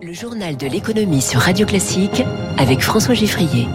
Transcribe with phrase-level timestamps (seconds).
[0.00, 2.22] Le journal de l'économie sur Radio Classique
[2.56, 3.66] avec François Giffrier.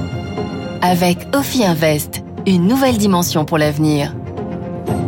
[0.82, 4.16] Avec Ophi Invest, une nouvelle dimension pour l'avenir.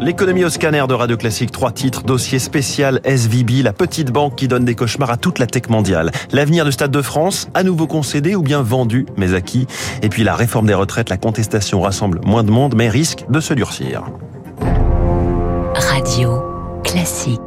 [0.01, 4.49] L'économie au scanner de Radio Classique, trois titres, dossier spécial SVB, la petite banque qui
[4.49, 6.11] donne des cauchemars à toute la tech mondiale.
[6.33, 9.67] L'avenir du Stade de France, à nouveau concédé ou bien vendu, mais acquis.
[10.01, 13.39] Et puis la réforme des retraites, la contestation rassemble moins de monde, mais risque de
[13.39, 14.03] se durcir.
[15.75, 16.41] Radio
[16.83, 17.39] Classique.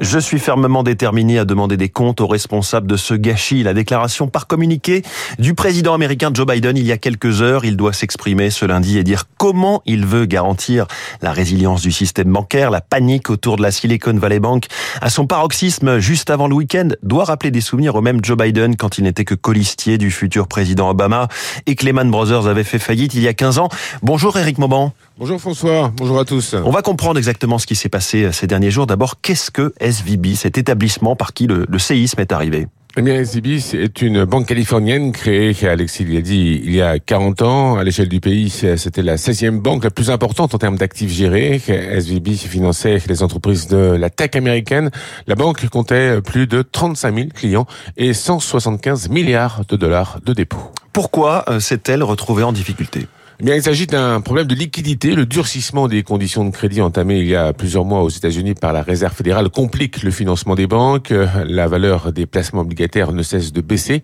[0.00, 3.62] Je suis fermement déterminé à demander des comptes aux responsables de ce gâchis.
[3.62, 5.02] La déclaration par communiqué
[5.38, 7.64] du président américain Joe Biden il y a quelques heures.
[7.64, 10.86] Il doit s'exprimer ce lundi et dire comment il veut garantir
[11.22, 12.70] la résilience du système bancaire.
[12.70, 14.66] La panique autour de la Silicon Valley Bank
[15.00, 18.76] à son paroxysme juste avant le week-end doit rappeler des souvenirs au même Joe Biden
[18.76, 21.28] quand il n'était que colistier du futur président Obama
[21.64, 23.70] et que Lehman Brothers avait fait faillite il y a 15 ans.
[24.02, 24.92] Bonjour Eric Mauban.
[25.18, 26.54] Bonjour François, bonjour à tous.
[26.62, 28.86] On va comprendre exactement ce qui s'est passé ces derniers jours.
[28.86, 32.66] D'abord, qu'est-ce que SVB, cet établissement par qui le, le séisme est arrivé?
[32.98, 37.40] Eh bien, SVB, c'est une banque californienne créée, Alexis l'a dit, il y a 40
[37.40, 37.76] ans.
[37.76, 41.62] À l'échelle du pays, c'était la 16e banque la plus importante en termes d'actifs gérés.
[41.66, 44.90] SVB finançait les entreprises de la tech américaine.
[45.26, 50.72] La banque comptait plus de 35 000 clients et 175 milliards de dollars de dépôts.
[50.92, 53.06] Pourquoi euh, s'est-elle retrouvée en difficulté?
[53.38, 55.14] Eh bien, il s'agit d'un problème de liquidité.
[55.14, 58.72] Le durcissement des conditions de crédit entamé il y a plusieurs mois aux États-Unis par
[58.72, 61.12] la Réserve fédérale complique le financement des banques.
[61.44, 64.02] La valeur des placements obligataires ne cesse de baisser.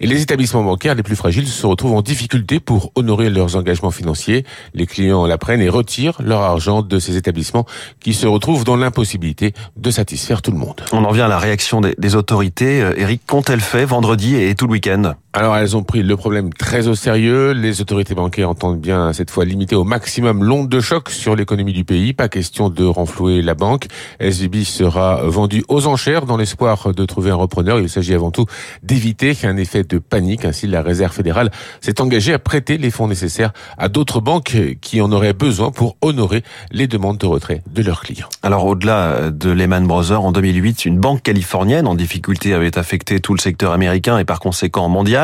[0.00, 3.90] Et les établissements bancaires les plus fragiles se retrouvent en difficulté pour honorer leurs engagements
[3.90, 4.46] financiers.
[4.72, 7.66] Les clients la prennent et retirent leur argent de ces établissements
[8.00, 10.80] qui se retrouvent dans l'impossibilité de satisfaire tout le monde.
[10.92, 12.80] On en vient à la réaction des, autorités.
[12.80, 15.14] Euh, Eric, qu'ont-elles fait vendredi et tout le week-end?
[15.32, 17.52] Alors, elles ont pris le problème très au sérieux.
[17.52, 21.72] Les autorités bancaires entendent bien cette fois limiter au maximum l'onde de choc sur l'économie
[21.72, 22.12] du pays.
[22.12, 23.86] Pas question de renflouer la banque.
[24.18, 27.78] SVB sera vendu aux enchères dans l'espoir de trouver un repreneur.
[27.78, 28.46] Il s'agit avant tout
[28.82, 30.44] d'éviter un effet de panique.
[30.44, 35.00] Ainsi, la Réserve fédérale s'est engagée à prêter les fonds nécessaires à d'autres banques qui
[35.00, 36.42] en auraient besoin pour honorer
[36.72, 38.28] les demandes de retrait de leurs clients.
[38.42, 43.32] Alors, au-delà de Lehman Brothers, en 2008, une banque californienne en difficulté avait affecté tout
[43.32, 45.19] le secteur américain et par conséquent mondial.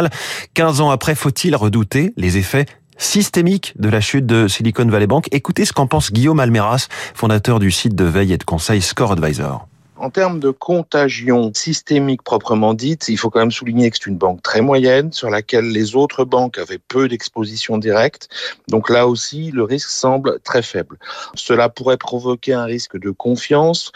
[0.55, 2.67] 15 ans après, faut-il redouter les effets
[2.99, 5.29] systémique de la chute de Silicon Valley Bank?
[5.33, 9.13] Écoutez ce qu'en pense Guillaume Almeras, fondateur du site de veille et de conseil Score
[9.13, 9.67] Advisor.
[9.99, 14.19] En termes de contagion systémique proprement dite, il faut quand même souligner que c'est une
[14.19, 18.29] banque très moyenne sur laquelle les autres banques avaient peu d'exposition directe.
[18.69, 20.99] Donc là aussi, le risque semble très faible.
[21.35, 23.93] Cela pourrait provoquer un risque de confiance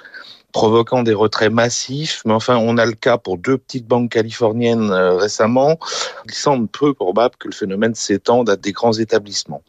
[0.52, 2.22] provoquant des retraits massifs.
[2.24, 5.78] Mais enfin, on a le cas pour deux petites banques californiennes euh, récemment.
[6.26, 9.62] Il semble peu probable que le phénomène s'étende à des grands établissements.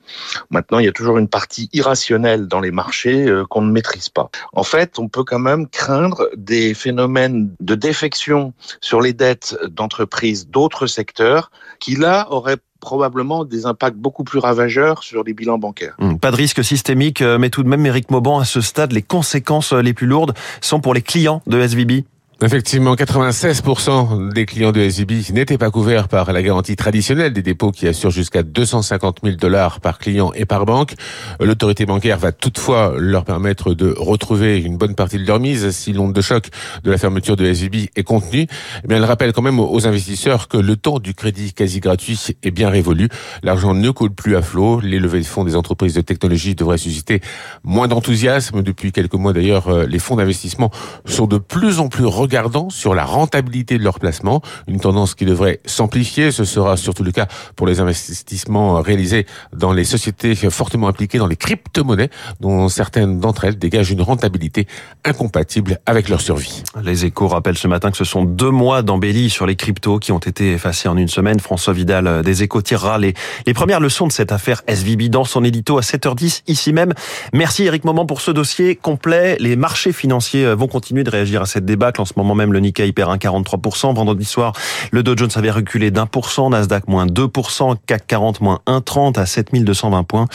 [0.49, 4.09] Maintenant, il y a toujours une partie irrationnelle dans les marchés euh, qu'on ne maîtrise
[4.09, 4.29] pas.
[4.53, 10.47] En fait, on peut quand même craindre des phénomènes de défection sur les dettes d'entreprises
[10.47, 15.95] d'autres secteurs qui là auraient probablement des impacts beaucoup plus ravageurs sur les bilans bancaires.
[15.99, 18.91] Hmm, pas de risque systémique, euh, mais tout de même, Eric Mauban, à ce stade,
[18.91, 22.03] les conséquences euh, les plus lourdes sont pour les clients de SVB.
[22.43, 27.69] Effectivement, 96% des clients de SVB n'étaient pas couverts par la garantie traditionnelle des dépôts
[27.69, 30.95] qui assure jusqu'à 250 000 dollars par client et par banque.
[31.39, 35.93] L'autorité bancaire va toutefois leur permettre de retrouver une bonne partie de leur mise si
[35.93, 36.49] l'onde de choc
[36.83, 38.47] de la fermeture de SVB est contenue.
[38.87, 42.19] Mais eh elle rappelle quand même aux investisseurs que le temps du crédit quasi gratuit
[42.41, 43.09] est bien révolu.
[43.43, 44.79] L'argent ne coule plus à flot.
[44.79, 47.21] Les levées de fonds des entreprises de technologie devraient susciter
[47.63, 48.63] moins d'enthousiasme.
[48.63, 50.71] Depuis quelques mois d'ailleurs, euh, les fonds d'investissement
[51.05, 55.25] sont de plus en plus regardant sur la rentabilité de leur placement, une tendance qui
[55.25, 56.31] devrait s'amplifier.
[56.31, 57.27] Ce sera surtout le cas
[57.57, 62.09] pour les investissements réalisés dans les sociétés fortement impliquées dans les crypto-monnaies,
[62.39, 64.65] dont certaines d'entre elles dégagent une rentabilité
[65.03, 66.63] incompatible avec leur survie.
[66.81, 70.13] Les échos rappellent ce matin que ce sont deux mois d'embellie sur les cryptos qui
[70.13, 71.41] ont été effacés en une semaine.
[71.41, 73.13] François Vidal euh, des échos tirera les,
[73.45, 76.93] les premières leçons de cette affaire SVB dans son édito à 7h10 ici même.
[77.33, 79.35] Merci Eric Moment pour ce dossier complet.
[79.41, 82.35] Les marchés financiers euh, vont continuer de réagir à cette débâcle en ce moment moment
[82.35, 83.93] même, le Nikkei perd 1,43%.
[83.93, 84.53] Vendredi soir,
[84.91, 89.19] le Dow Jones avait reculé d'un pour cent, Nasdaq moins 2%, CAC 40 moins 1,30
[89.19, 90.27] à 7220 points.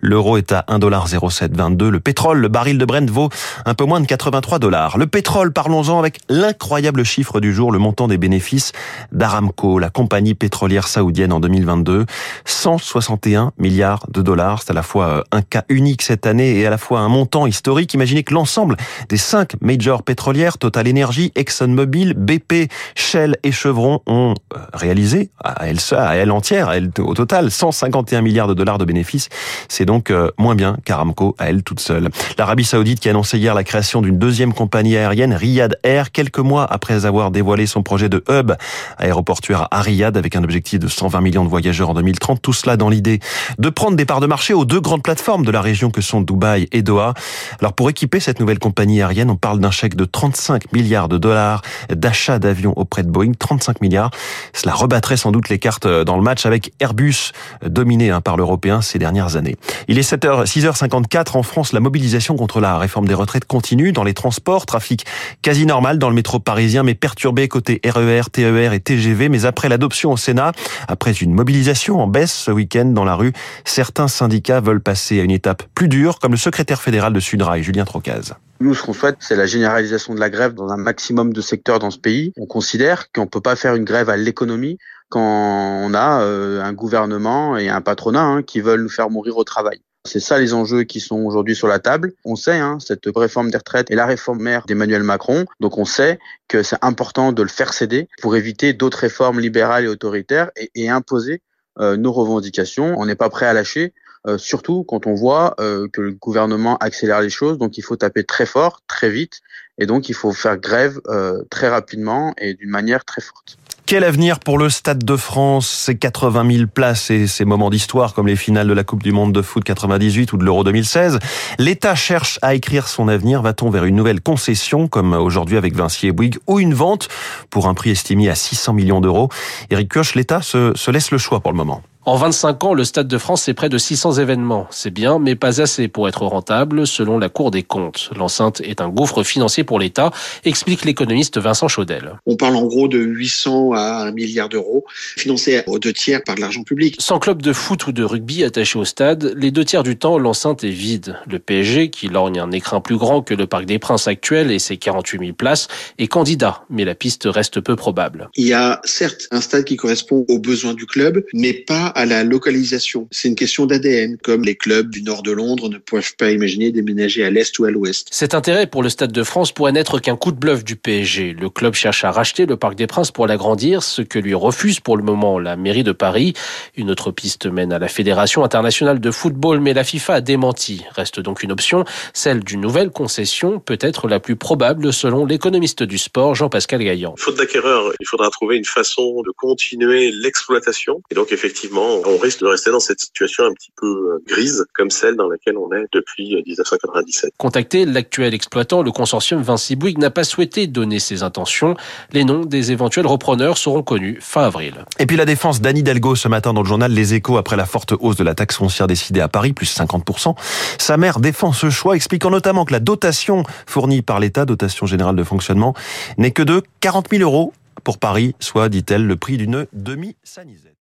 [0.00, 1.88] L'euro est à 1,0722.
[1.88, 3.28] Le pétrole, le baril de Brent vaut
[3.64, 4.98] un peu moins de 83 dollars.
[4.98, 8.72] Le pétrole, parlons-en avec l'incroyable chiffre du jour, le montant des bénéfices
[9.12, 12.06] d'Aramco, la compagnie pétrolière saoudienne en 2022.
[12.44, 14.62] 161 milliards de dollars.
[14.62, 17.08] C'est à la fois euh, un cas unique cette année et à la fois un
[17.08, 17.94] montant historique.
[17.94, 18.76] Imaginez que l'ensemble
[19.08, 25.68] des cinq majors pétrolières, Total Energy, ExxonMobil, BP, Shell et Chevron ont euh, réalisé à
[25.68, 29.28] elle, à elle entière, à elle, au total, 151 milliards de dollars de bénéfices.
[29.68, 32.08] C'est donc euh, moins bien qu'Aramco à elle toute seule.
[32.38, 36.38] L'Arabie Saoudite qui a annoncé hier la création d'une deuxième compagnie aérienne, Riyad Air, quelques
[36.38, 38.52] mois après avoir dévoilé son projet de hub
[38.98, 42.40] aéroportuaire à Riyad avec un objectif de 120 millions de voyageurs en 2030.
[42.40, 43.20] Tout cela dans l'idée
[43.58, 46.20] de prendre des parts de marché aux deux grandes plateformes de la région que sont
[46.20, 47.14] Dubaï et Doha.
[47.60, 51.13] Alors pour équiper cette nouvelle compagnie aérienne, on parle d'un chèque de 35 milliards de
[51.18, 54.10] dollars d'achat d'avions auprès de Boeing, 35 milliards.
[54.52, 57.32] Cela rebattrait sans doute les cartes dans le match avec Airbus
[57.64, 59.56] dominé hein, par l'européen ces dernières années.
[59.88, 61.72] Il est 7h, 6h54 en France.
[61.72, 64.66] La mobilisation contre la réforme des retraites continue dans les transports.
[64.66, 65.04] Trafic
[65.42, 69.28] quasi normal dans le métro parisien, mais perturbé côté RER, TER et TGV.
[69.28, 70.52] Mais après l'adoption au Sénat,
[70.88, 73.32] après une mobilisation en baisse ce week-end dans la rue,
[73.64, 77.62] certains syndicats veulent passer à une étape plus dure, comme le secrétaire fédéral de Sudrail,
[77.62, 78.34] Julien Trocaz.
[78.64, 81.80] Nous, ce qu'on souhaite, c'est la généralisation de la grève dans un maximum de secteurs
[81.80, 82.32] dans ce pays.
[82.38, 84.78] On considère qu'on peut pas faire une grève à l'économie
[85.10, 89.36] quand on a euh, un gouvernement et un patronat hein, qui veulent nous faire mourir
[89.36, 89.82] au travail.
[90.06, 92.14] C'est ça les enjeux qui sont aujourd'hui sur la table.
[92.24, 95.44] On sait, hein, cette réforme des retraites est la réforme mère d'Emmanuel Macron.
[95.60, 96.18] Donc on sait
[96.48, 100.70] que c'est important de le faire céder pour éviter d'autres réformes libérales et autoritaires et,
[100.74, 101.42] et imposer
[101.80, 102.94] euh, nos revendications.
[102.98, 103.92] On n'est pas prêt à lâcher.
[104.26, 107.96] Euh, surtout quand on voit euh, que le gouvernement accélère les choses, donc il faut
[107.96, 109.42] taper très fort, très vite,
[109.76, 113.58] et donc il faut faire grève euh, très rapidement et d'une manière très forte.
[113.86, 118.14] Quel avenir pour le Stade de France, ses 80 000 places et ces moments d'histoire
[118.14, 121.18] comme les finales de la Coupe du Monde de foot 98 ou de l'Euro 2016
[121.58, 123.42] L'État cherche à écrire son avenir.
[123.42, 127.08] Va-t-on vers une nouvelle concession comme aujourd'hui avec Vinci et Bouygues ou une vente
[127.50, 129.28] pour un prix estimé à 600 millions d'euros?
[129.68, 131.82] Eric Kioch, l'État se, se laisse le choix pour le moment.
[132.06, 134.66] En 25 ans, le Stade de France, c'est près de 600 événements.
[134.70, 138.10] C'est bien, mais pas assez pour être rentable, selon la Cour des comptes.
[138.14, 140.10] L'enceinte est un gouffre financier pour l'État,
[140.44, 142.20] explique l'économiste Vincent Chaudel.
[142.26, 144.84] On parle en gros de 800 à 1 milliard d'euros,
[145.16, 146.96] financés aux deux tiers par de l'argent public.
[146.98, 150.18] Sans club de foot ou de rugby attaché au stade, les deux tiers du temps,
[150.18, 151.16] l'enceinte est vide.
[151.26, 154.58] Le PSG, qui lorgne un écrin plus grand que le Parc des Princes actuel et
[154.58, 158.28] ses 48 000 places, est candidat, mais la piste reste peu probable.
[158.36, 162.06] Il y a certes un stade qui correspond aux besoins du club, mais pas à
[162.06, 163.08] la localisation.
[163.10, 166.72] C'est une question d'ADN, comme les clubs du nord de Londres ne peuvent pas imaginer
[166.72, 168.08] déménager à l'est ou à l'ouest.
[168.10, 171.34] Cet intérêt pour le Stade de France pourrait n'être qu'un coup de bluff du PSG.
[171.38, 174.80] Le club cherche à racheter le Parc des Princes pour l'agrandir, ce que lui refuse
[174.80, 176.34] pour le moment la mairie de Paris.
[176.76, 180.82] Une autre piste mène à la Fédération internationale de football, mais la FIFA a démenti.
[180.94, 185.98] Reste donc une option, celle d'une nouvelle concession, peut-être la plus probable selon l'économiste du
[185.98, 187.14] sport Jean-Pascal Gaillan.
[187.16, 191.02] Faute d'acquéreur, il faudra trouver une façon de continuer l'exploitation.
[191.10, 194.64] Et donc effectivement, on risque de rester dans cette situation un petit peu euh, grise,
[194.74, 197.32] comme celle dans laquelle on est depuis 1997.
[197.38, 201.74] Contacté, l'actuel exploitant, le consortium Vinci Bouygues, n'a pas souhaité donner ses intentions.
[202.12, 204.84] Les noms des éventuels repreneurs seront connus fin avril.
[204.98, 207.66] Et puis la défense d'Anne Hidalgo ce matin dans le journal Les Échos après la
[207.66, 210.34] forte hausse de la taxe foncière décidée à Paris, plus 50%.
[210.78, 215.16] Sa mère défend ce choix, expliquant notamment que la dotation fournie par l'État, dotation générale
[215.16, 215.74] de fonctionnement,
[216.18, 217.52] n'est que de 40 000 euros
[217.82, 220.73] pour Paris, soit, dit-elle, le prix d'une demi-sanisette.